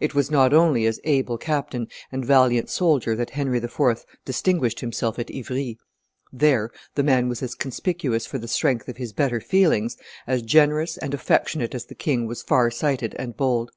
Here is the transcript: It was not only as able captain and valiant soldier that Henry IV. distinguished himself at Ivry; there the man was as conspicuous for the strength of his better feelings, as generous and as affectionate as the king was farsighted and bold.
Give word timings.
It 0.00 0.16
was 0.16 0.32
not 0.32 0.52
only 0.52 0.84
as 0.84 0.98
able 1.04 1.38
captain 1.38 1.86
and 2.10 2.24
valiant 2.26 2.68
soldier 2.68 3.14
that 3.14 3.30
Henry 3.30 3.58
IV. 3.58 4.04
distinguished 4.24 4.80
himself 4.80 5.16
at 5.20 5.30
Ivry; 5.32 5.78
there 6.32 6.72
the 6.96 7.04
man 7.04 7.28
was 7.28 7.40
as 7.40 7.54
conspicuous 7.54 8.26
for 8.26 8.38
the 8.38 8.48
strength 8.48 8.88
of 8.88 8.96
his 8.96 9.12
better 9.12 9.40
feelings, 9.40 9.96
as 10.26 10.42
generous 10.42 10.98
and 10.98 11.14
as 11.14 11.20
affectionate 11.20 11.72
as 11.72 11.84
the 11.84 11.94
king 11.94 12.26
was 12.26 12.42
farsighted 12.42 13.14
and 13.16 13.36
bold. 13.36 13.70